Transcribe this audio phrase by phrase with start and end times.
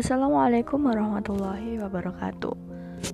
[0.00, 2.56] Assalamualaikum warahmatullahi wabarakatuh.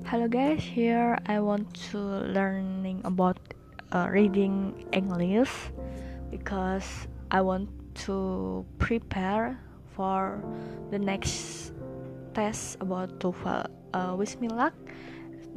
[0.06, 1.98] Hello guys, here I want to
[2.30, 3.42] learning about
[3.90, 5.50] uh, reading English
[6.30, 6.86] because
[7.34, 7.66] I want
[8.06, 9.58] to prepare
[9.98, 10.38] for
[10.94, 11.74] the next
[12.38, 13.66] test about TOEFL.
[13.90, 14.78] Uh, wish me luck.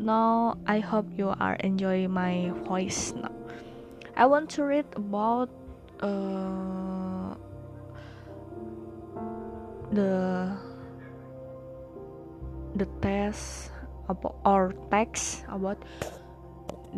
[0.02, 3.30] Now I hope you are enjoying my voice now.
[4.18, 5.54] I want to read about
[6.02, 7.38] uh,
[9.94, 10.58] the
[12.80, 13.72] the test
[14.46, 15.78] or text about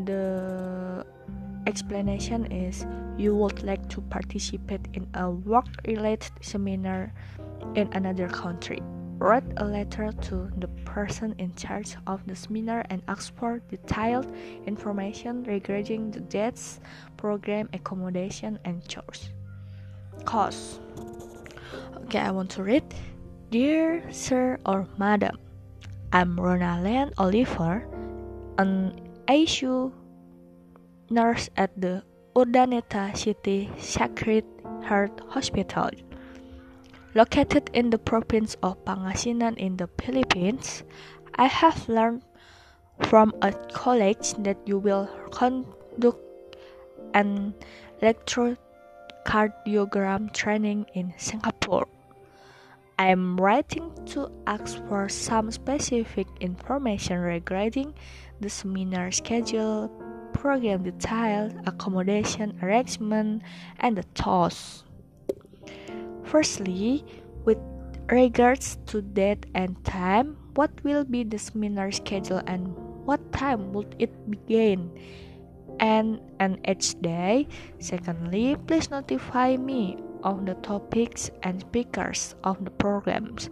[0.05, 1.05] the
[1.67, 2.85] explanation is
[3.17, 7.13] you would like to participate in a work related seminar
[7.75, 8.79] in another country.
[9.17, 14.25] Write a letter to the person in charge of the seminar and ask for detailed
[14.65, 16.79] information regarding the dates
[17.17, 19.29] program accommodation and chores.
[20.25, 20.79] Cost
[22.05, 22.83] okay i want to read.
[23.51, 25.37] Dear sir or madam
[26.11, 27.87] I'm Ronald Oliver,
[28.59, 28.99] an
[29.31, 29.95] ICU
[31.09, 32.03] nurse at the
[32.35, 34.43] Urdaneta City Sacred
[34.83, 35.87] Heart Hospital.
[37.15, 40.83] Located in the province of Pangasinan in the Philippines,
[41.35, 42.23] I have learned
[43.07, 46.19] from a college that you will conduct
[47.15, 47.55] an
[48.03, 51.87] electrocardiogram training in Singapore.
[53.01, 57.97] I'm writing to ask for some specific information regarding
[58.39, 59.89] the seminar schedule,
[60.37, 63.41] program details, accommodation arrangement,
[63.81, 64.85] and the cost.
[66.29, 67.01] Firstly,
[67.41, 67.57] with
[68.05, 72.69] regards to date and time, what will be the seminar schedule and
[73.01, 74.93] what time would it begin?
[75.81, 77.49] And and each day.
[77.81, 83.49] Secondly, please notify me of the topics and speakers of the programs.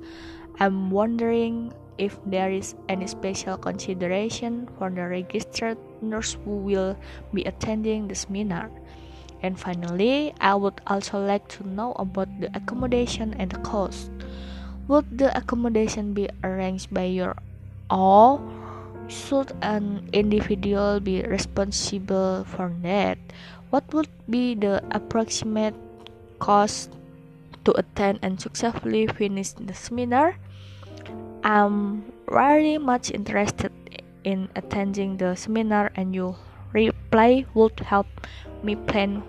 [0.60, 6.96] I'm wondering if there is any special consideration for the registered nurse who will
[7.34, 8.72] be attending the seminar.
[9.42, 14.12] And finally, I would also like to know about the accommodation and the cost.
[14.88, 17.36] Would the accommodation be arranged by your
[17.90, 18.42] or
[19.08, 23.18] should an individual be responsible for that?
[23.70, 25.76] What would be the approximate
[26.40, 26.92] cost
[27.66, 30.38] to attend and successfully finish the seminar.
[31.44, 33.72] I'm very much interested
[34.24, 36.36] in attending the seminar and your
[36.74, 38.08] reply would help
[38.64, 39.24] me plan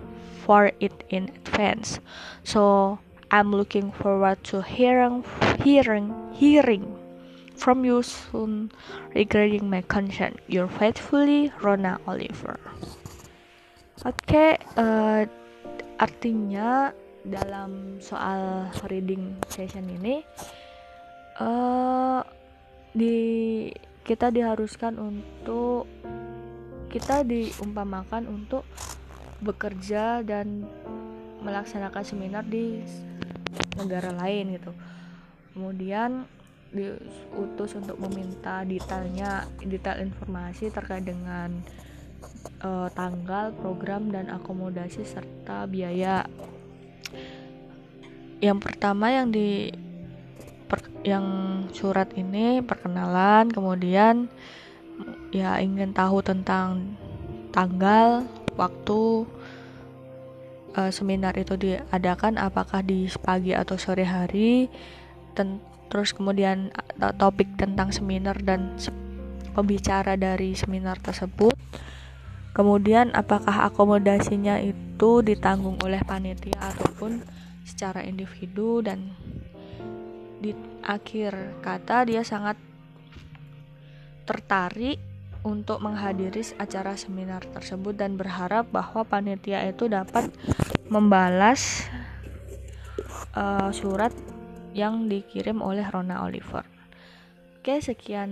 [0.44, 2.00] for it in advance.
[2.44, 2.98] So
[3.30, 5.24] I'm looking forward to hearing
[5.62, 6.96] hearing hearing
[7.54, 8.72] from you soon
[9.14, 10.34] regarding my concern.
[10.48, 12.58] Your faithfully, Rona Oliver.
[14.00, 15.28] Oke, okay, uh,
[16.00, 20.24] artinya dalam soal reading session ini
[21.36, 22.24] uh,
[22.96, 23.16] di
[24.02, 25.84] kita diharuskan untuk
[26.90, 28.66] kita diumpamakan untuk
[29.40, 30.66] bekerja dan
[31.40, 32.82] melaksanakan seminar di
[33.78, 34.72] negara lain gitu.
[35.54, 36.26] Kemudian
[36.70, 41.50] diutus untuk meminta detailnya detail informasi terkait dengan
[42.62, 46.26] uh, tanggal program dan akomodasi serta biaya
[48.40, 49.68] yang pertama yang di
[50.68, 51.26] per, yang
[51.76, 54.28] surat ini perkenalan kemudian
[55.30, 56.96] ya ingin tahu tentang
[57.52, 58.24] tanggal
[58.56, 59.24] waktu
[60.74, 64.70] uh, seminar itu diadakan apakah di pagi atau sore hari
[65.34, 66.70] ten, terus kemudian
[67.18, 68.78] topik tentang seminar dan
[69.54, 71.54] pembicara dari seminar tersebut.
[72.50, 77.22] Kemudian apakah akomodasinya itu ditanggung oleh panitia ataupun
[77.70, 79.14] secara individu dan
[80.42, 82.58] di akhir kata dia sangat
[84.26, 84.98] tertarik
[85.40, 90.28] untuk menghadiri acara seminar tersebut dan berharap bahwa panitia itu dapat
[90.92, 91.88] membalas
[93.32, 94.12] uh, surat
[94.76, 96.62] yang dikirim oleh Rona Oliver.
[97.60, 98.30] Oke, sekian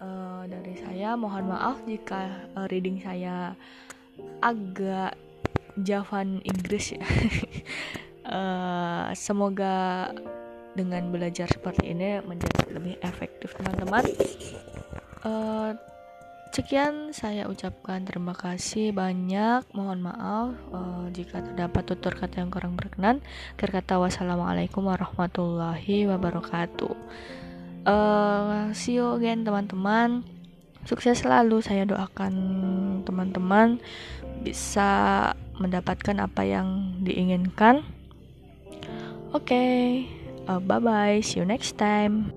[0.00, 1.16] uh, dari saya.
[1.16, 3.52] Mohon maaf jika uh, reading saya
[4.40, 5.16] agak
[5.80, 7.04] Javan Inggris ya.
[8.34, 10.10] uh, semoga
[10.74, 14.04] dengan belajar seperti ini menjadi lebih efektif teman-teman.
[15.22, 15.70] Uh,
[16.50, 18.02] sekian saya ucapkan.
[18.02, 19.70] Terima kasih banyak.
[19.70, 23.22] Mohon maaf uh, jika terdapat tutur kata yang kurang berkenan.
[23.54, 26.94] Akhir kata wassalamualaikum warahmatullahi wabarakatuh.
[27.86, 30.26] Uh, see you again teman-teman.
[30.84, 31.62] Sukses selalu.
[31.62, 32.34] Saya doakan
[33.06, 33.78] teman-teman
[34.44, 37.86] bisa mendapatkan apa yang diinginkan
[39.34, 40.06] Oke, okay.
[40.46, 41.18] uh, bye bye.
[41.18, 42.30] See you next time.